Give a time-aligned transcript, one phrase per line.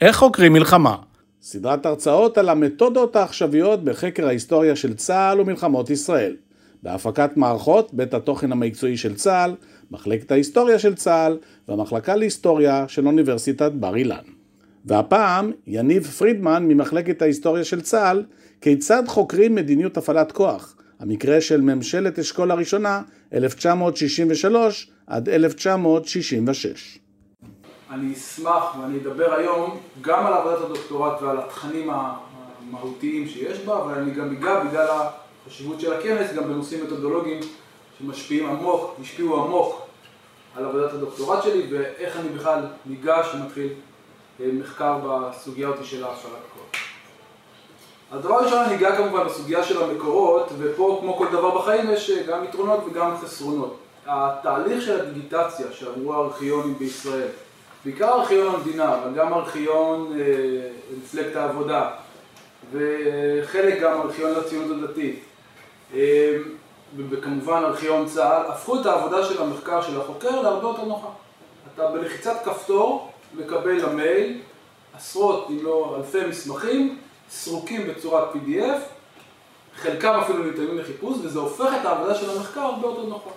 [0.00, 0.96] איך חוקרים מלחמה?
[1.42, 6.36] סדרת הרצאות על המתודות העכשוויות בחקר ההיסטוריה של צה"ל ומלחמות ישראל.
[6.82, 9.54] בהפקת מערכות בית התוכן המקצועי של צה"ל,
[9.90, 11.38] מחלקת ההיסטוריה של צה"ל
[11.68, 14.24] והמחלקה להיסטוריה של אוניברסיטת בר אילן.
[14.84, 18.24] והפעם יניב פרידמן ממחלקת ההיסטוריה של צה"ל,
[18.60, 26.98] כיצד חוקרים מדיניות הפעלת כוח, המקרה של ממשלת אשכול הראשונה, 1963 עד 1966.
[27.90, 33.94] אני אשמח ואני אדבר היום גם על עבודת הדוקטורט ועל התכנים המהותיים שיש בה, אבל
[33.94, 34.88] אני גם אגע בגלל
[35.46, 37.40] החשיבות של הכנס, גם בנושאים מתודולוגיים
[37.98, 39.86] שמשפיעים עמוק, השפיעו עמוק
[40.56, 43.68] על עבודת הדוקטורט שלי, ואיך אני בכלל ניגש ומתחיל
[44.40, 46.82] אה, מחקר בסוגיה הזאת של ההפעלת כוח.
[48.12, 52.22] הדבר הראשון אני אגע כמובן בסוגיה של המקורות, ופה כמו כל דבר בחיים יש אה,
[52.22, 53.78] גם יתרונות וגם חסרונות.
[54.06, 57.28] התהליך של הדיגיטציה שעברו הארכיונים בישראל,
[57.86, 61.90] בעיקר ארכיון המדינה, אבל גם ארכיון אה, מפלגת העבודה,
[62.72, 65.24] וחלק גם ארכיון לציונות הדתית,
[65.94, 66.36] אה,
[67.10, 71.08] וכמובן ארכיון צה"ל, הפכו את העבודה של המחקר של החוקר להרבה יותר נוחה.
[71.74, 74.40] אתה בלחיצת כפתור מקבל למייל
[74.96, 76.98] עשרות אם לא אלפי מסמכים,
[77.30, 78.80] סרוקים בצורת PDF,
[79.76, 83.30] חלקם אפילו ניתנים לחיפוש, וזה הופך את העבודה של המחקר הרבה יותר נוחה.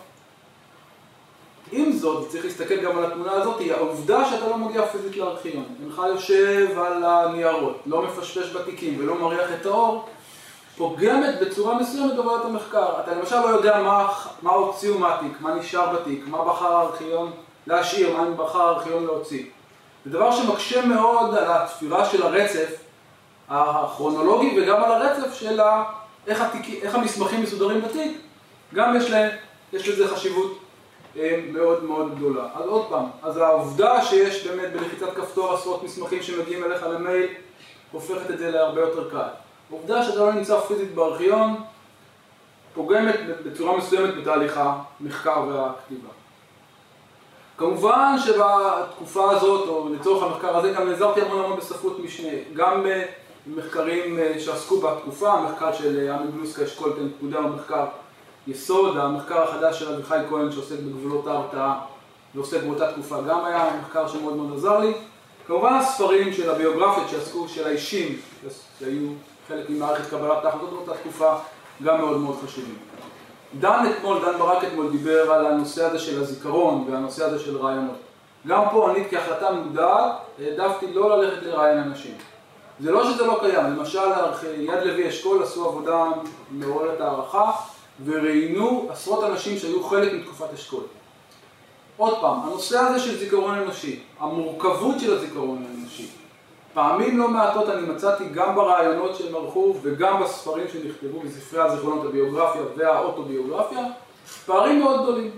[1.71, 5.65] עם זאת, צריך להסתכל גם על התמונה הזאת, היא העובדה שאתה לא מגיע פיזית לארכיון.
[5.83, 10.05] אינך יושב על הניירות, לא מפשפש בתיקים ולא מריח את האור,
[10.77, 12.99] פוגמת בצורה מסוימת בעבודת המחקר.
[13.03, 14.07] אתה למשל לא יודע מה,
[14.41, 17.31] מה הוציאו מהתיק, מה נשאר בתיק, מה בחר הארכיון
[17.67, 19.45] להשאיר, מה בחר הארכיון להוציא.
[20.05, 22.75] זה דבר שמקשה מאוד על התפירה של הרצף
[23.49, 25.59] הכרונולוגי וגם על הרצף של.
[26.27, 26.83] איך, התיק...
[26.83, 28.17] איך המסמכים מסודרים בתיק,
[28.73, 29.29] גם יש, לה...
[29.73, 30.59] יש לזה חשיבות
[31.51, 32.47] מאוד מאוד גדולה.
[32.55, 37.27] אז עוד פעם, אז העובדה שיש באמת בלחיצת כפתור עשרות מסמכים שמגיעים אליך למייל,
[37.91, 39.27] הופכת את זה להרבה יותר קל.
[39.69, 41.55] העובדה שאתה לא נמצא פיזית בארכיון,
[42.73, 46.09] פוגמת בצורה מסוימת בתהליך המחקר והכתיבה.
[47.57, 52.31] כמובן שבתקופה הזאת, או לצורך המחקר הזה, גם נעזרתי המון המון בספרות משנה.
[52.53, 52.85] גם
[53.47, 57.85] במחקרים אה, שעסקו בתקופה, המחקר של עמי בלוסקה, אשכול תן פקודה, הוא מחקר
[58.49, 61.79] יסוד, המחקר החדש של אביחי כהן שעוסק בגבולות ההרתעה
[62.35, 64.93] ועוסק באותה תקופה גם היה מחקר שמאוד מאוד עזר לי.
[65.47, 68.19] כמובן הספרים של הביוגרפיות שעסקו, של האישים,
[68.79, 69.09] שהיו
[69.47, 71.33] חלק ממערכת קבלת ההחלטות באותה תקופה,
[71.83, 72.77] גם מאוד מאוד חשובים.
[73.59, 77.97] דן אתמול, דן ברק אתמול דיבר על הנושא הזה של הזיכרון והנושא הזה של רעיונות.
[78.47, 82.13] גם פה אני כהחלטה מודעת העדפתי לא ללכת לראיין אנשים.
[82.79, 83.99] זה לא שזה לא קיים, למשל
[84.57, 86.05] יד לוי אשכול עשו עבודה
[86.51, 87.51] מעוררת הערכה
[88.05, 90.83] וראיינו עשרות אנשים שהיו חלק מתקופת אשכול.
[91.97, 96.07] עוד פעם, הנושא הזה של זיכרון אנושי, המורכבות של הזיכרון האנושי,
[96.73, 102.61] פעמים לא מעטות אני מצאתי גם ברעיונות שהם ערכו וגם בספרים שנכתבו בספרי הזיכרונות הביוגרפיה
[102.75, 103.85] והאוטוביוגרפיה,
[104.45, 105.31] פערים מאוד גדולים.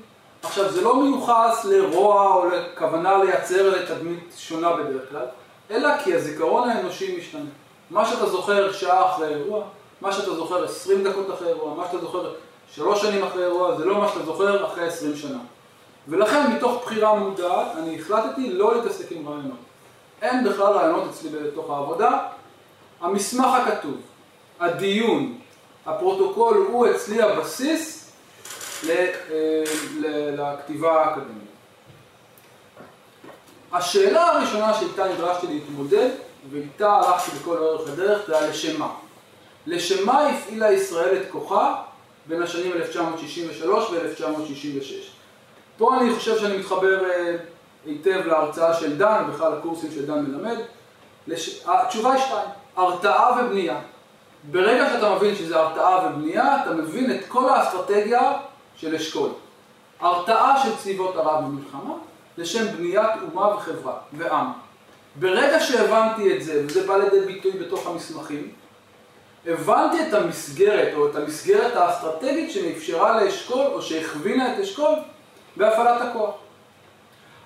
[0.43, 5.25] עכשיו, זה לא מיוחס לרוע או לכוונה לייצר לתדמית שונה בדרך כלל,
[5.71, 7.49] אלא כי הזיכרון האנושי משתנה.
[7.89, 9.63] מה שאתה זוכר שעה אחרי אירוע,
[10.01, 12.33] מה שאתה זוכר עשרים דקות אחרי אירוע, מה שאתה זוכר
[12.75, 15.39] שלוש שנים אחרי אירוע, זה לא מה שאתה זוכר אחרי עשרים שנה.
[16.07, 19.57] ולכן, מתוך בחירה מודעת, אני החלטתי לא להתעסק עם רעיונות.
[20.21, 22.19] אין בכלל רעיונות אצלי בתוך העבודה.
[23.01, 23.95] המסמך הכתוב,
[24.59, 25.37] הדיון,
[25.85, 28.11] הפרוטוקול הוא אצלי הבסיס
[28.89, 29.13] אה,
[30.37, 31.51] לכתיבה האקדמית.
[33.73, 36.09] השאלה הראשונה שאיתה נדרשתי להתמודד,
[36.51, 38.89] ואיתה הלכתי בכל אורך הדרך, זה לשם מה.
[39.67, 41.81] לשם מה הפעילה ישראל את כוחה
[42.25, 45.21] בין השנים 1963 ו-1966.
[45.77, 47.35] פה אני חושב שאני מתחבר אה,
[47.85, 50.57] היטב להרצאה של דן, ובכלל לקורסים שדן מלמד.
[51.27, 51.63] לש...
[51.65, 53.79] התשובה היא שתיים, הרתעה ובנייה.
[54.51, 58.33] ברגע שאתה מבין שזה הרתעה ובנייה, אתה מבין את כל האסטרטגיה
[58.75, 59.29] של אשכול.
[59.99, 61.93] הרתעה של צבאות ערב במלחמה,
[62.37, 64.47] לשם בניית אומה וחברה ועם.
[65.15, 68.51] ברגע שהבנתי את זה, וזה בא לידי ביטוי בתוך המסמכים,
[69.47, 74.95] הבנתי את המסגרת, או את המסגרת האסטרטגית שאפשרה לאשכול, או שהכווינה את אשכול,
[75.57, 76.35] בהפעלת הכוח.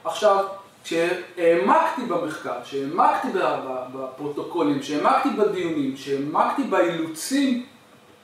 [0.04, 0.46] עכשיו,
[0.84, 3.28] כשהעמקתי במחקר, כשהעמקתי
[3.94, 7.66] בפרוטוקולים, כשהעמקתי בדיונים, כשהעמקתי באילוצים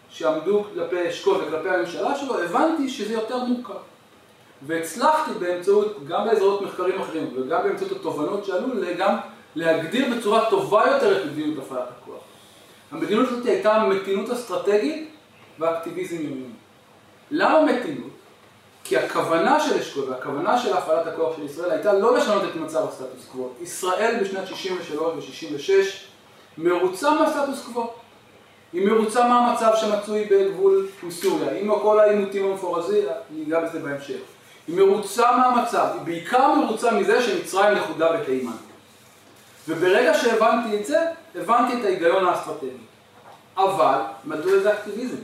[0.10, 3.74] שעמדו כלפי אשכול וכלפי הממשלה שלו, הבנתי שזה יותר מורכב.
[4.68, 9.18] והצלחתי באמצעות, גם בעזרות מחקרים אחרים וגם באמצעות התובנות שעלו, גם
[9.56, 12.22] להגדיר בצורה טובה יותר את מדיניות הפעלת הכוח.
[12.92, 15.10] המדיניות הזאת הייתה מתינות אסטרטגית
[15.60, 16.54] ואקטיביזם יומיומי.
[17.32, 18.12] למה מתינות?
[18.84, 22.88] כי הכוונה של אשכול והכוונה של הפעלת הכוח של ישראל הייתה לא לשנות את מצב
[22.88, 23.50] הסטטוס קוו.
[23.62, 25.72] ישראל בשנת 63 ו-66
[26.58, 27.90] מרוצה מהסטטוס קוו.
[28.74, 34.20] היא מרוצה מהמצב שמצוי בגבול עם סוריה, עם כל העימותים המפורזים, אני אגע בזה בהמשך.
[34.68, 38.52] היא מרוצה מהמצב, היא בעיקר מרוצה מזה שמצרים לכודה בתימן.
[39.68, 41.00] וברגע שהבנתי את זה,
[41.36, 42.70] הבנתי את ההיגיון האסטרטגי.
[43.58, 45.22] אבל, מדוע זה אקטיביזם?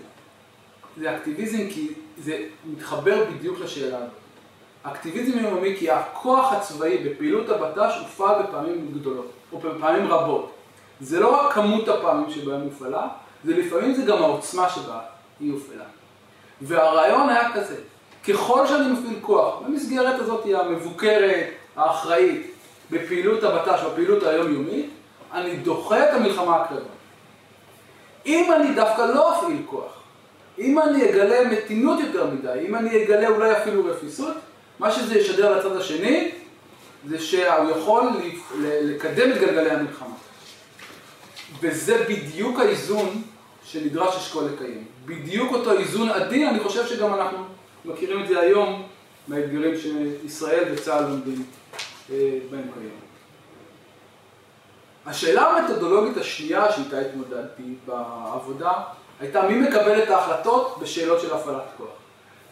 [0.97, 4.09] זה אקטיביזם כי זה מתחבר בדיוק לשאלה הזאת.
[4.83, 10.51] אקטיביזם יומיומי כי הכוח הצבאי בפעילות הבט"ש הופעל בפעמים גדולות, או בפעמים רבות.
[11.01, 13.07] זה לא רק כמות הפעמים שבהם הופעלה,
[13.43, 14.99] זה לפעמים זה גם העוצמה שבה
[15.39, 15.83] היא הופעלה.
[16.61, 17.75] והרעיון היה כזה,
[18.27, 22.51] ככל שאני מפעיל כוח, במסגרת הזאת המבוקרת, האחראית,
[22.91, 24.89] בפעילות הבט"ש, בפעילות היומיומית,
[25.33, 26.89] אני דוחה את המלחמה הקרבה.
[28.25, 29.91] אם אני דווקא לא אפעיל כוח,
[30.59, 34.35] אם אני אגלה מתינות יותר מדי, אם אני אגלה אולי אפילו רפיסות,
[34.79, 36.31] מה שזה ישדר לצד השני,
[37.07, 38.03] זה שהוא יכול
[38.61, 40.15] לקדם את גלגלי המלחמה.
[41.61, 43.21] וזה בדיוק האיזון
[43.65, 44.83] שנדרש אשכול לקיים.
[45.05, 47.37] בדיוק אותו איזון עדין, אני חושב שגם אנחנו
[47.85, 48.83] מכירים את זה היום
[49.27, 51.43] מהאתגרים שישראל וצה"ל לומדים
[52.09, 52.99] בהם כיום.
[55.05, 58.71] השאלה המתודולוגית השנייה שאיתה התמודדתי בעבודה
[59.19, 61.87] הייתה מי מקבל את ההחלטות בשאלות של הפעלת כוח.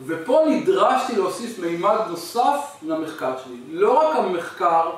[0.05, 3.57] ופה נדרשתי להוסיף מימד נוסף למחקר שלי.
[3.69, 4.89] לא רק המחקר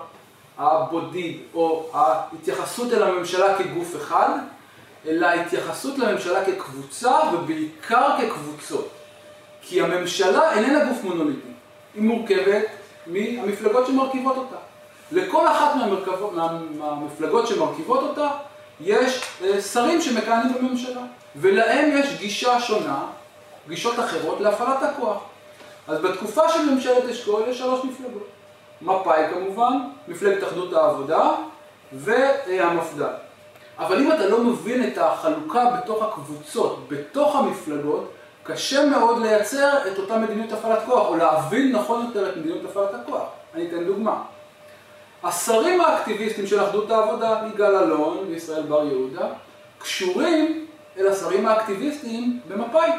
[0.58, 4.30] הבודיד או ההתייחסות אל הממשלה כגוף אחד,
[5.08, 8.90] אלא ההתייחסות לממשלה כקבוצה ובעיקר כקבוצות.
[9.62, 11.52] כי הממשלה איננה גוף מונוליטי,
[11.94, 12.66] היא מורכבת
[13.10, 14.56] מהמפלגות שמרכיבות אותה.
[15.12, 16.34] לכל אחת מהמרכבות,
[16.78, 18.30] מהמפלגות שמרכיבות אותה
[18.82, 21.02] יש אה, שרים שמכהנים בממשלה,
[21.36, 23.06] ולהם יש גישה שונה,
[23.70, 25.18] גישות אחרות להפעלת הכוח.
[25.88, 28.28] אז בתקופה של ממשלת אשכול יש שלוש מפלגות.
[28.82, 29.78] מפא"י כמובן,
[30.08, 31.32] מפלגת אחדות העבודה
[31.94, 33.14] והמפד"ל.
[33.80, 38.14] אבל אם אתה לא מבין את החלוקה בתוך הקבוצות, בתוך המפלגות,
[38.48, 42.94] קשה מאוד לייצר את אותה מדיניות הפעלת כוח, או להבין נכון יותר את מדיניות הפעלת
[42.94, 43.24] הכוח.
[43.56, 44.22] אני אתן דוגמה.
[45.24, 49.28] השרים האקטיביסטים של אחדות העבודה, יגאל אלון וישראל בר יהודה,
[49.80, 50.66] קשורים
[50.98, 52.92] אל השרים האקטיביסטים במפא"י.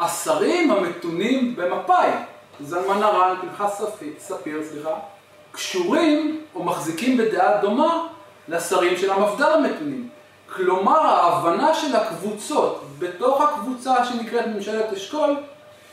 [0.00, 2.08] השרים המתונים במפא"י,
[2.60, 3.82] זלמן ארן, פנחס
[4.18, 4.94] ספיר, סליחה,
[5.52, 8.06] קשורים או מחזיקים בדעה דומה
[8.48, 10.08] לשרים של המפד"ל המתונים.
[10.56, 15.36] כלומר, ההבנה של הקבוצות בתוך הקבוצה שנקראת ממשלת אשכול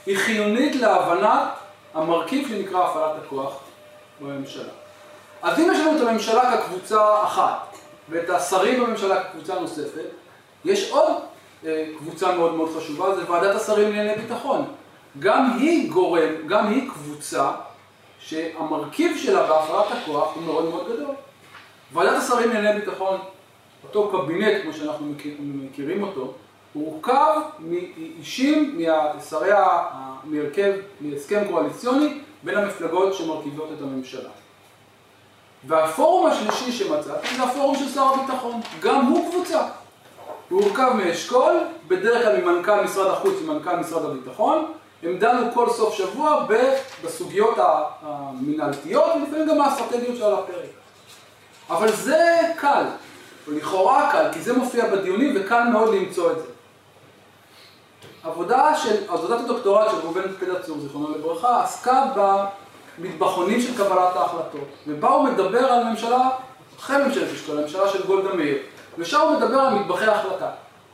[0.05, 1.47] היא חיונית להבנת
[1.93, 3.53] המרכיב שנקרא הפעלת הכוח
[4.21, 4.71] בממשלה.
[5.41, 7.77] אז אם יש לנו את הממשלה כקבוצה אחת
[8.09, 10.05] ואת השרים בממשלה כקבוצה נוספת,
[10.65, 11.11] יש עוד
[11.65, 14.65] אה, קבוצה מאוד מאוד חשובה, זה ועדת השרים לענייני ביטחון.
[15.19, 17.51] גם היא גורם, גם היא קבוצה
[18.19, 21.15] שהמרכיב שלה בהפעלת הכוח הוא מאוד מאוד גדול.
[21.93, 23.19] ועדת השרים לענייני ביטחון,
[23.83, 26.33] אותו קבינט, כמו שאנחנו מכיר, מכירים אותו,
[26.73, 28.79] הורכב מאישים,
[29.17, 29.49] משרי,
[30.23, 34.29] מהרכב, מהסכם קואליציוני בין המפלגות שמרכיבות את הממשלה.
[35.67, 39.67] והפורום השלישי שמצאתי זה הפורום של שר הביטחון, גם הוא קבוצה.
[40.49, 41.53] הוא הורכב מאשכול,
[41.87, 44.71] בדרך כלל ממנכ"ל משרד החוץ ומנכ"ל משרד הביטחון,
[45.03, 46.45] הם דנו כל סוף שבוע
[47.03, 47.55] בסוגיות
[48.01, 50.69] המנהלתיות ולפעמים גם האסטרטגיות שעל הפרק.
[51.69, 52.83] אבל זה קל,
[53.49, 56.45] או לכאורה קל, כי זה מופיע בדיונים וקל מאוד למצוא את זה.
[58.23, 62.05] עבודה של, עבודת הדוקטורט של ראובן פקד צור, זיכרונו לברכה, עסקה
[62.99, 64.67] במטבחונים של קבלת ההחלטות.
[64.87, 66.29] ובה הוא מדבר על ממשלה,
[66.79, 68.57] אחרי ממשלת אשכול, הממשלה של גולדה מאיר.
[68.97, 70.49] ושם הוא מדבר על מטבחי ההחלטה.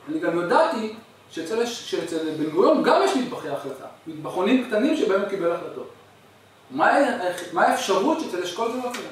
[0.08, 0.94] אני גם ידעתי
[1.30, 5.88] שאצל, שאצל בן גוריון גם יש מטבחי החלטה, מטבחונים קטנים שבהם הוא קיבל החלטות.
[6.70, 6.92] מה,
[7.52, 9.08] מה האפשרות שאצל אשכול זה לא קיים?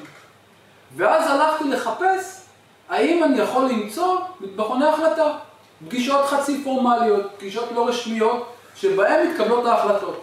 [0.95, 2.44] ואז הלכתי לחפש
[2.89, 5.31] האם אני יכול למצוא מטבחוני החלטה,
[5.87, 10.21] פגישות חצי פורמליות, פגישות לא רשמיות, שבהן מתקבלות ההחלטות.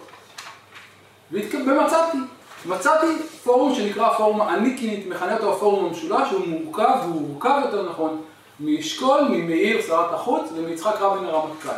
[1.31, 2.17] ומצאתי,
[2.65, 3.07] מצאתי
[3.43, 8.21] פורום שנקרא פורום, אני כיניתי, מכנה אותו הפורום המשולש, שהוא מורכב, והוא מורכב יותר נכון,
[8.59, 11.69] מאשכול, ממאיר, שרת החוץ, ומיצחק רבין הרמטכ"ל.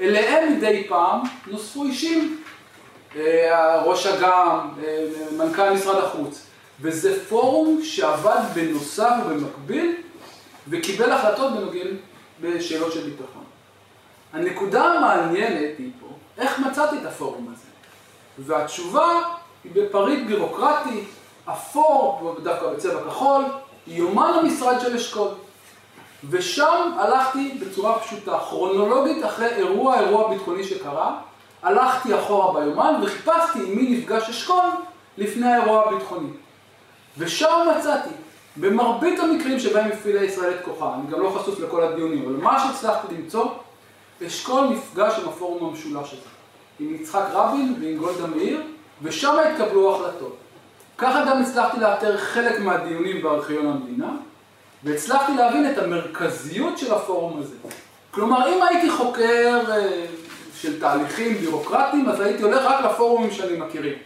[0.00, 2.42] אליהם מדי פעם נוספו אישים,
[3.16, 5.06] אה, ראש אג"ם, אה,
[5.36, 6.46] מנכ"ל משרד החוץ.
[6.80, 9.96] וזה פורום שעבד בנוסף ובמקביל
[10.68, 11.96] וקיבל החלטות בנוגעים
[12.40, 13.44] בשאלות של ביטחון.
[14.32, 16.06] הנקודה המעניינת היא פה,
[16.38, 17.66] איך מצאתי את הפורום הזה?
[18.38, 19.20] והתשובה
[19.64, 21.04] היא בפריט בירוקרטי,
[21.44, 23.44] אפור, דווקא בצבע כחול,
[23.86, 25.28] יומן המשרד של אשכול.
[26.30, 31.18] ושם הלכתי בצורה פשוטה, כרונולוגית אחרי אירוע, אירוע ביטחוני שקרה,
[31.62, 34.64] הלכתי אחורה ביומן וחיפשתי עם מי נפגש אשכול
[35.18, 36.28] לפני האירוע הביטחוני.
[37.18, 38.10] ושם מצאתי,
[38.56, 42.58] במרבית המקרים שבהם הפעילה ישראל את כוחה, אני גם לא חשוף לכל הדיונים, אבל מה
[42.58, 43.46] שהצלחתי למצוא,
[44.26, 46.22] אשכול נפגש עם הפורום המשולש הזה,
[46.80, 48.62] עם יצחק רבין ועם גולדה מאיר,
[49.02, 50.36] ושם התקבלו החלטות.
[50.98, 54.10] ככה גם הצלחתי לאתר חלק מהדיונים בארכיון המדינה,
[54.84, 57.56] והצלחתי להבין את המרכזיות של הפורום הזה.
[58.10, 60.06] כלומר, אם הייתי חוקר אה,
[60.54, 63.98] של תהליכים בירוקרטיים, אז הייתי הולך רק לפורומים שאני מכירים.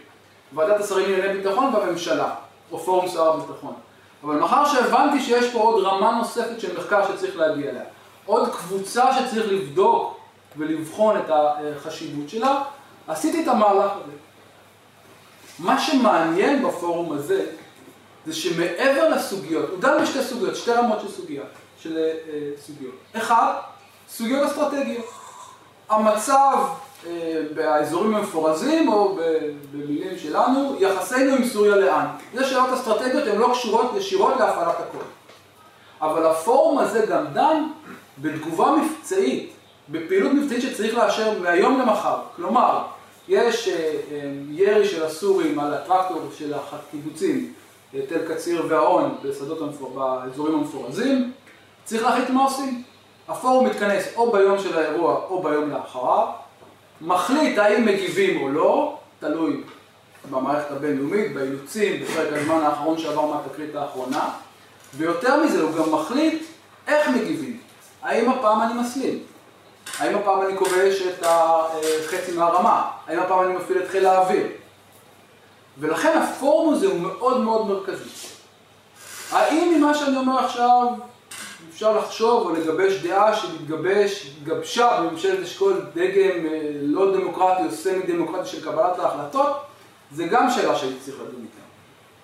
[0.55, 2.29] ועדת השרים לענייני ביטחון בממשלה,
[2.71, 3.73] או פורום שר הביטחון.
[4.23, 7.83] אבל מאחר שהבנתי שיש פה עוד רמה נוספת של מחקר שצריך להגיע אליה,
[8.25, 10.19] עוד קבוצה שצריך לבדוק
[10.57, 12.63] ולבחון את החשיבות שלה,
[13.07, 14.13] עשיתי את המהלך הזה.
[15.59, 17.45] מה שמעניין בפורום הזה,
[18.25, 21.43] זה שמעבר לסוגיות, הוא דן בשתי סוגיות, שתי רמות של סוגיה,
[21.79, 22.95] של uh, סוגיות.
[23.17, 23.53] אחד,
[24.09, 25.05] סוגיות אסטרטגיות.
[25.89, 26.67] המצב
[27.55, 29.17] באזורים המפורזים, או
[29.71, 32.05] במילים שלנו, יחסינו עם סוריה לאן.
[32.33, 35.01] זה שאלות אסטרטגיות, הן לא קשורות ישירות להפעלת הכול.
[36.01, 37.63] אבל הפורום הזה גם דן
[38.17, 39.51] בתגובה מבצעית,
[39.89, 42.17] בפעילות מבצעית שצריך לאשר מהיום למחר.
[42.35, 42.81] כלומר,
[43.27, 43.73] יש uh, um,
[44.51, 47.53] ירי של הסורים על הטרקטור של הקיבוצים,
[47.91, 49.15] תל קציר והאון.
[49.95, 51.31] באזורים המפורזים,
[51.83, 52.83] צריך להחליט מה עושים.
[53.27, 56.27] הפורום מתכנס או ביום של האירוע או ביום לאחריו,
[57.01, 59.63] מחליט האם מגיבים או לא, תלוי
[60.29, 64.29] במערכת הבינלאומית, באילוצים, בפרק הזמן האחרון שעבר מהתקרית האחרונה,
[64.97, 66.43] ויותר מזה הוא גם מחליט
[66.87, 67.59] איך מגיבים.
[68.01, 69.19] האם הפעם אני מסלים?
[69.99, 72.91] האם הפעם אני כובש את החצי מהרמה?
[73.07, 74.47] האם הפעם אני מפעיל את חיל האוויר?
[75.77, 78.09] ולכן הפורום הזה הוא מאוד מאוד מרכזי.
[79.31, 80.87] האם ממה שאני אומר עכשיו
[81.81, 88.03] אפשר לחשוב או לגבש דעה שמתגבש, גבשה בממשלת אשכול דגם אה, לא דמוקרטי או סמי
[88.07, 89.57] דמוקרטי של קבלת ההחלטות?
[90.11, 91.61] זה גם שאלה שהייתי צריך לדון איתה.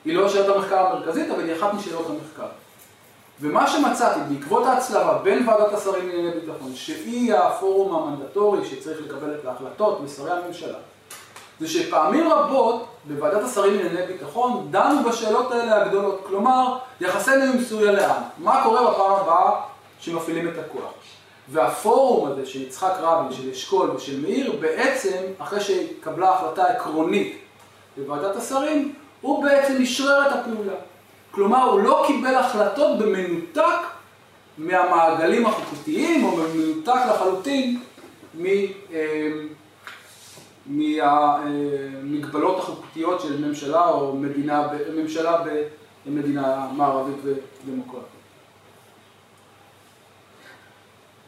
[0.05, 2.47] היא לא שאלת המחקר המרכזית, אבל היא אחת משאלות המחקר.
[3.41, 9.45] ומה שמצאתי בעקבות ההצלבה בין ועדת השרים לענייני ביטחון, שהיא הפורום המנדטורי שצריך לקבל את
[9.45, 10.77] ההחלטות משרי הממשלה,
[11.59, 16.21] זה שפעמים רבות בוועדת השרים לענייני ביטחון דנו בשאלות האלה הגדולות.
[16.27, 18.21] כלומר, יחסינו עם סוריה לאן?
[18.37, 19.61] מה קורה בפעם הבאה
[19.99, 20.91] שמפעילים את הכוח?
[21.49, 27.37] והפורום הזה של יצחק רבין, של אשכול ושל מאיר, בעצם, אחרי שהתקבלה החלטה עקרונית
[27.97, 30.73] בוועדת השרים, הוא בעצם אשרר את הפעולה.
[31.31, 33.79] כלומר, הוא לא קיבל החלטות במנותק
[34.57, 37.79] מהמעגלים החוקתיים, או במנותק לחלוטין
[38.41, 38.45] מ...
[40.67, 45.43] מהמגבלות החוקתיות של ממשלה או מדינה, ממשלה
[46.05, 48.07] במדינה מערבית ודמוקרטית.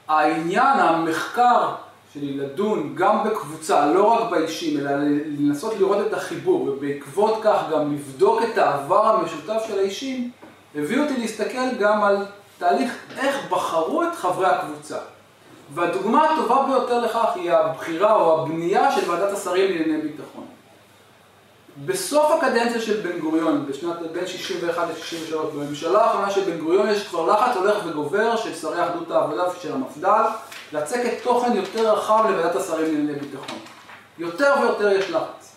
[0.08, 1.76] העניין, המחקר
[2.14, 4.92] שלי לדון גם בקבוצה, לא רק באישים, אלא
[5.40, 10.32] לנסות לראות את החיבור, ובעקבות כך גם לבדוק את העבר המשותף של האישים,
[10.76, 12.26] הביא אותי להסתכל גם על
[12.58, 14.98] תהליך איך בחרו את חברי הקבוצה.
[15.74, 20.46] והדוגמה הטובה ביותר לכך היא הבחירה או הבנייה של ועדת השרים לענייני ביטחון.
[21.86, 27.08] בסוף הקדנציה של בן גוריון, בשנת בין 61 ל-63, בממשלה האחרונה של בן גוריון יש
[27.08, 30.24] כבר לחץ הולך וגובר של שרי אחדות העבודה ושל המפד"ל
[30.74, 33.58] לצקת תוכן יותר רחב לוועדת השרים לענייני ביטחון.
[34.18, 35.56] יותר ויותר יש לחץ.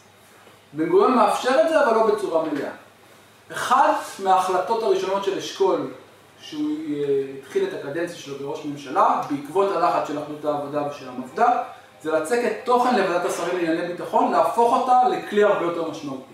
[0.73, 2.71] בן גוריון מאפשר את זה, אבל לא בצורה מלאה.
[3.53, 5.91] אחת מההחלטות הראשונות של אשכול
[6.43, 11.57] שהוא אה, התחיל את הקדנציה שלו בראש ממשלה, בעקבות הלחץ של אחדות העבודה ושל המפד"ל,
[12.03, 16.33] זה לצקת תוכן לוועדת השרים לענייני ביטחון, להפוך אותה לכלי הרבה יותר משמעותי.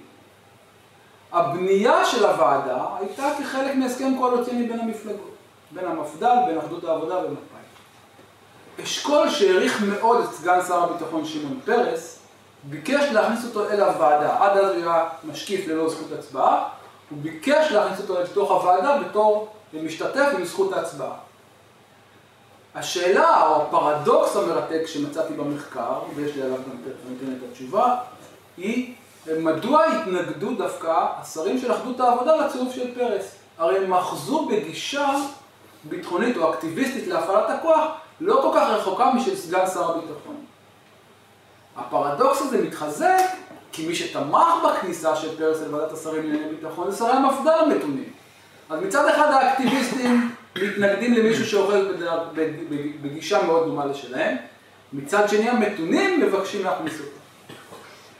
[1.33, 5.35] הבנייה של הוועדה הייתה כחלק מהסכם קואליציוני בין המפלגות,
[5.71, 8.83] בין המפד"ל, בין אחדות העבודה ומפא"י.
[8.83, 12.19] אשכול שהעריך מאוד את סגן שר הביטחון שמעון פרס,
[12.65, 16.69] ביקש להכניס אותו אל הוועדה, עד אז הוא היה משקיף ללא זכות הצבעה,
[17.11, 21.15] הוא ביקש להכניס אותו לתוך הוועדה בתור ומשתתף עם זכות ההצבעה.
[22.75, 27.97] השאלה או הפרדוקס המרתק שמצאתי במחקר, ויש לי עליו גם תכף את התשובה,
[28.57, 28.95] היא
[29.27, 33.35] מדוע התנגדו דווקא השרים של אחדות העבודה לצירוף של פרס?
[33.59, 35.09] הרי הם אחזו בגישה
[35.85, 40.37] ביטחונית או אקטיביסטית להפעלת הכוח לא כל כך רחוקה משל סגן שר הביטחון.
[41.77, 43.25] הפרדוקס הזה מתחזק
[43.73, 48.13] כי מי שתמך בכניסה של פרס אל ועדת השרים לענייני ביטחון זה שרי המפד"ל המתונים.
[48.71, 51.93] אז מצד אחד האקטיביסטים מתנגדים למישהו שאוכל
[53.03, 54.37] בגישה מאוד דומה לשלהם,
[54.93, 57.19] מצד שני המתונים מבקשים להכניס אותו.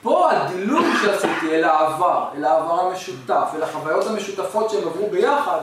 [0.03, 5.61] פה הדילוג שעשיתי אל העבר, אל העבר המשותף, אל החוויות המשותפות שהם עברו ביחד,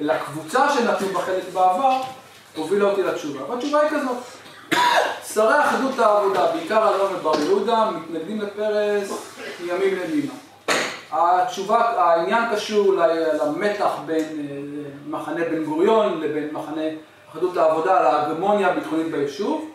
[0.00, 2.00] אל הקבוצה שנתנו בחלק בעבר,
[2.56, 3.50] הובילה אותי לתשובה.
[3.50, 4.16] והתשובה היא כזאת,
[5.34, 10.32] שרי אחדות העבודה, בעיקר אלון ובר יהודה, מתנגדים לפרס מימים לימימה.
[11.16, 12.94] התשובה, העניין קשור
[13.42, 16.82] למתח בין אה, מחנה בן גוריון לבין מחנה
[17.30, 19.70] אחדות העבודה, על ההגמוניה הביטחונית ביישוב,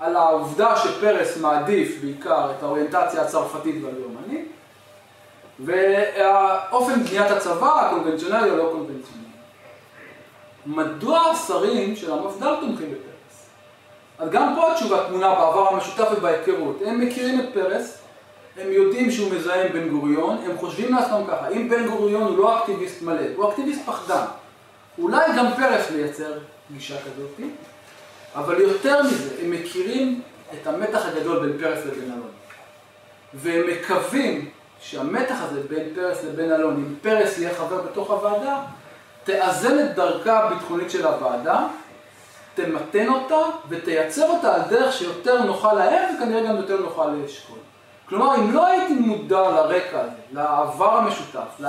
[0.00, 4.48] על העובדה שפרס מעדיף בעיקר את האוריינטציה הצרפתית והלאומנית,
[5.60, 9.26] ואופן בניית הצבא, הקונבנציונלי או לא קונבנציונלי.
[10.66, 13.46] מדוע השרים של המפד"ל תומכים בפרס?
[14.18, 16.76] אז גם פה התשובה תמונה בעבר המשותף ובהיכרות.
[16.86, 17.98] הם מכירים את פרס,
[18.58, 22.38] הם יודעים שהוא מזהה עם בן גוריון, הם חושבים לעצמם ככה, אם בן גוריון הוא
[22.38, 24.24] לא אקטיביסט מלא, הוא אקטיביסט פחדן.
[24.98, 26.32] אולי גם פרס מייצר
[26.72, 27.40] גישה כזאת,
[28.34, 30.20] אבל יותר מזה, הם מכירים
[30.52, 32.30] את המתח הגדול בין פרס לבין אלון.
[33.34, 38.60] והם מקווים שהמתח הזה בין פרס לבין אלון, אם פרס יהיה חבר בתוך הוועדה,
[39.24, 41.66] תאזן את דרכה הביטחונית של הוועדה,
[42.54, 47.58] תמתן אותה ותייצר אותה על דרך שיותר נוחה להם וכנראה גם יותר נוחה לאשכול.
[48.08, 51.60] כלומר, אם לא הייתי מודע לרקע הזה, לעבר המשותף,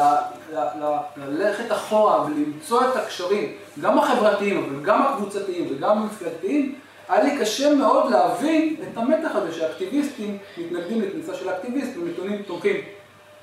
[1.18, 6.76] ללכת אחורה ולמצוא את הקשרים, גם החברתיים, אבל גם הקבוצתיים וגם המפלגתיים,
[7.10, 12.76] היה לי קשה מאוד להבין את המתח הזה שהאקטיביסטים מתנגדים לכניסה של אקטיביסט ונתונים תומכים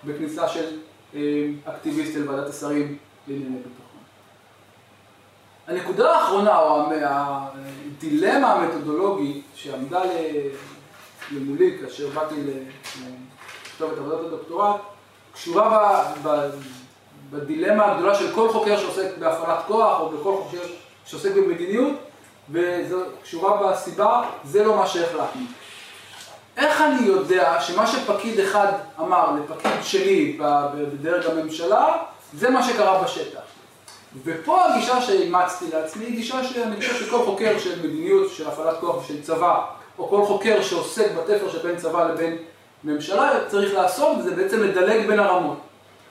[0.04, 0.64] בכניסה של
[1.14, 1.20] אה,
[1.64, 2.96] אקטיביסט אל ועדת השרים
[3.28, 3.84] לענייני ביטחון.
[5.66, 10.00] הנקודה האחרונה, או הדילמה המתודולוגית שעמדה
[11.32, 12.34] למולי כאשר באתי
[13.66, 14.80] לכתוב את עבודת הדוקטורט,
[15.34, 16.50] קשורה ב, ב,
[17.30, 20.62] בדילמה הגדולה של כל חוקר שעוסק בהפעלת כוח, או בכל חוקר
[21.06, 21.94] שעוסק במדיניות,
[22.50, 25.42] וזו קשורה בסיבה, זה לא מה שהחלטנו.
[26.56, 31.96] איך אני יודע שמה שפקיד אחד אמר לפקיד שני בדרג הממשלה,
[32.34, 33.40] זה מה שקרה בשטח.
[34.24, 39.04] ופה הגישה שאימצתי לעצמי היא גישה שאני חושב שכל חוקר של מדיניות, של הפעלת כוח
[39.04, 39.64] ושל צבא,
[39.98, 42.36] או כל חוקר שעוסק בתפר שבין צבא לבין
[42.84, 45.58] ממשלה צריך לעשות, וזה בעצם לדלג בין הרמות.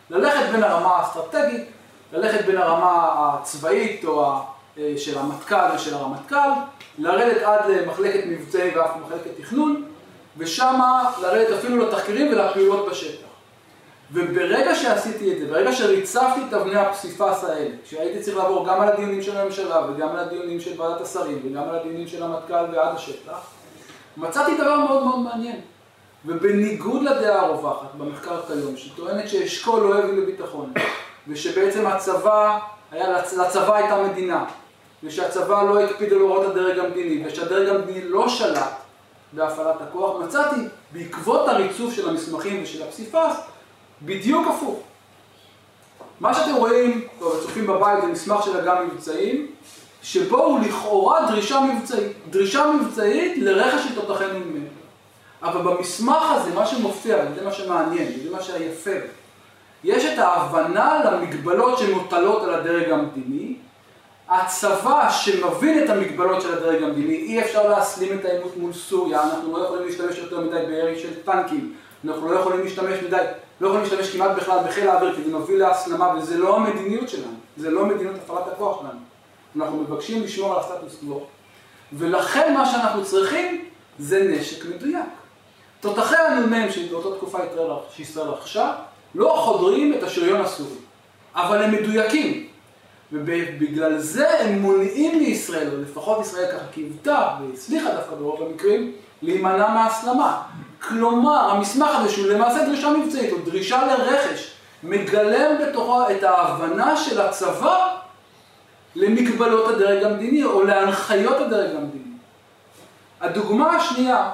[0.10, 1.64] ללכת בין הרמה האסטרטגית,
[2.14, 4.34] ללכת בין הרמה הצבאית או
[4.78, 6.50] אה, של המטכ"ל ושל הרמטכ"ל,
[6.98, 9.86] לרדת עד למחלקת מבצעי ואף מחלקת תכנון,
[10.38, 13.28] ושמה לרדת אפילו לתחקירים ולפעולות בשטח.
[14.12, 18.90] וברגע שעשיתי את זה, ברגע שריצפתי את אבני הפסיפס האלה, שהייתי צריך לעבור גם על
[18.90, 22.96] הדיונים של הממשלה וגם על הדיונים של ועדת השרים וגם על הדיונים של המטכ"ל ועד
[22.96, 23.42] השטח,
[24.18, 25.62] מצאתי דבר מאוד מאוד מעניין.
[26.26, 30.74] ובניגוד לדעה הרווחת במחקר כיום, שטוענת שאשכול לא הביא לביטחון,
[31.28, 32.60] ושבעצם הצבא,
[32.92, 34.46] היה, לצבא הייתה מדינה,
[35.04, 38.74] ושהצבא לא הקפיד על הוראות הדרג המדיני, ושהדרג המדיני לא שלט
[39.34, 43.36] בהפעלת הכוח, מצאתי בעקבות הריצוף של המסמכים ושל הפסיפס,
[44.02, 44.80] בדיוק הפוך.
[46.20, 49.48] מה שאתם רואים, טוב, הצופים בבית, זה מסמך של אג"ם מבצעים,
[50.04, 52.12] שבו הוא לכאורה דרישה מבצעית.
[52.30, 54.64] דרישה מבצעית לרכש של תותחי נ"מ.
[55.44, 58.92] אבל במסמך הזה, מה שמופיע, וזה מה שמעניין, וזה מה שהיפה,
[59.84, 63.56] יש את ההבנה למגבלות שמוטלות על הדרג המדיני,
[64.30, 69.58] הצבא שמבין את המגבלות של הדרג המדיני, אי אפשר להסלים את העימות מול סוריה, אנחנו
[69.58, 71.74] לא יכולים להשתמש יותר מדי בירי של טנקים,
[72.06, 73.18] אנחנו לא יכולים להשתמש מדי,
[73.62, 77.34] לא יכולים להשתמש כמעט בכלל בחיל האוויר, כי זה מביא להסלמה, וזה לא המדיניות שלנו,
[77.58, 79.13] זה לא מדיניות הפעלת הכוח שלנו.
[79.56, 81.26] אנחנו מבקשים לשמור על הסטטוס קוו.
[81.94, 83.66] ולכן מה שאנחנו צריכים
[84.00, 85.06] זה נשק מדויק.
[85.80, 87.38] תותחי הנ"מ שבאותה תקופה
[87.96, 88.74] שישראל רכשה,
[89.16, 90.76] לא חודרים את השריון הסורי,
[91.36, 92.48] אבל הם מדויקים.
[93.12, 99.68] ובגלל זה הם מונעים מישראל, או לפחות ישראל ככה קיוותה, והצליחה דווקא ברוב המקרים, להימנע
[99.68, 100.42] מהסלמה.
[100.82, 107.22] כלומר, המסמך הזה שהוא למעשה דרישה מבצעית, או דרישה לרכש, מגלם בתוכו את ההבנה של
[107.22, 107.93] הצבא
[108.96, 112.04] למגבלות הדרג המדיני או להנחיות הדרג המדיני.
[113.22, 114.32] הדוגמה השנייה,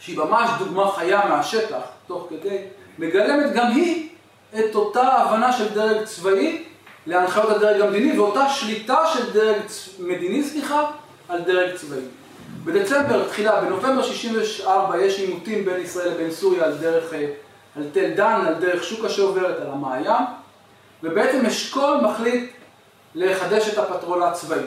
[0.00, 2.58] שהיא ממש דוגמה חיה מהשטח, תוך כדי,
[2.98, 4.08] מגלמת גם היא
[4.58, 6.64] את אותה הבנה של דרג צבאי
[7.06, 9.56] להנחיות הדרג המדיני ואותה שליטה של דרג
[9.98, 10.90] מדיני, סליחה,
[11.28, 12.00] על דרג צבאי.
[12.64, 17.26] בדצמבר, תחילה, בנובמבר 64 יש עימותים בין ישראל לבין סוריה על דרך, אה,
[17.76, 20.24] על תל דן, על דרך שוקה שעוברת, על המעיין,
[21.02, 22.50] ובעצם אשכול מחליט
[23.14, 24.58] לחדש את הפטרול הצבאי.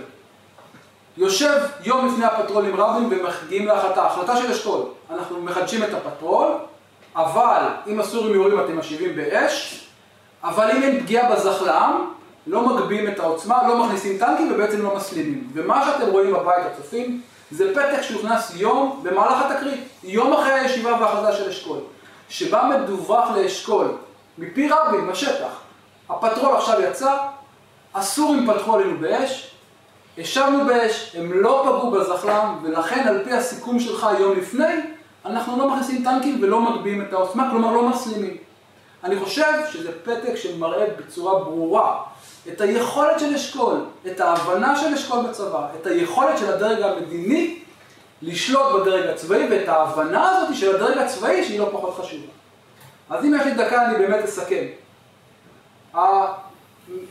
[1.17, 6.47] יושב יום לפני הפטרול עם רבין ומגיעים להחלטה, החלטה של אשכול, אנחנו מחדשים את הפטרול,
[7.15, 9.87] אבל אם הסורים יורים אתם משיבים באש,
[10.43, 12.13] אבל אם אין פגיעה בזחל"ם,
[12.47, 15.49] לא מגביהים את העוצמה, לא מכניסים טנקים ובעצם לא מסלימים.
[15.53, 21.33] ומה שאתם רואים בבית הצופים, זה פתק שהוכנס יום במהלך התקרית, יום אחרי הישיבה וההחלטה
[21.33, 21.77] של אשכול,
[22.29, 23.87] שבה מדווח לאשכול,
[24.37, 25.59] מפי רבין בשטח,
[26.09, 27.17] הפטרול עכשיו יצא,
[27.95, 29.51] הסורים פתחו עלינו באש,
[30.17, 34.73] ישבנו באש, הם לא פגעו בזחל"ם, ולכן על פי הסיכום שלך יום לפני,
[35.25, 38.37] אנחנו לא מכניסים טנקים ולא מגביהים את העוצמה, כלומר לא מסלימים.
[39.03, 42.03] אני חושב שזה פתק שמראה בצורה ברורה
[42.47, 47.59] את היכולת של אשכול, את ההבנה של אשכול בצבא, את היכולת של הדרג המדיני
[48.21, 52.27] לשלוט בדרג הצבאי, ואת ההבנה הזאת של הדרג הצבאי שהיא לא פחות חשובה.
[53.09, 54.65] אז אם יש לי דקה אני באמת אסכם.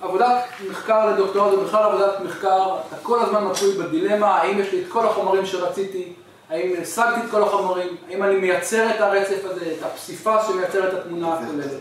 [0.00, 4.88] עבודת מחקר לדוקטורט ובכלל עבודת מחקר, אתה כל הזמן מצוי בדילמה, האם יש לי את
[4.88, 6.12] כל החומרים שרציתי,
[6.50, 10.94] האם השגתי את כל החומרים, האם אני מייצר את הרצף הזה, את הפסיפס שמייצר את
[10.94, 11.80] התמונה הכוללת.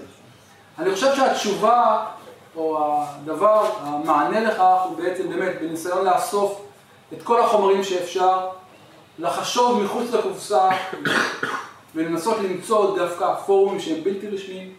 [0.80, 2.06] אני חושב שהתשובה,
[2.56, 6.62] או הדבר, המענה לכך, הוא בעצם באמת בניסיון לאסוף
[7.14, 8.48] את כל החומרים שאפשר,
[9.20, 10.70] לחשוב מחוץ לקופסה
[11.96, 14.74] ולנסות למצוא דווקא פורומים שהם בלתי רשמיים,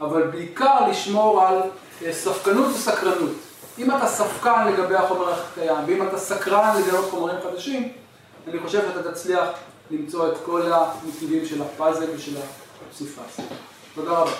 [0.00, 1.60] אבל בעיקר לשמור על
[2.10, 3.30] ספקנות וסקרנות.
[3.78, 7.92] אם אתה ספקן לגבי החומר הקיים, ואם אתה סקרן לגלות חומרים חדשים,
[8.48, 9.48] אני חושב שאתה תצליח
[9.90, 12.36] למצוא את כל הנתיבים של הפאזל ושל
[12.88, 13.40] הפסיפס.
[13.94, 14.32] תודה רבה.